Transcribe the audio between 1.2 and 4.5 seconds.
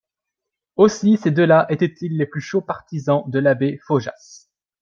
deux-là étaient-ils les plus chauds partisans de l'abbé Faujas.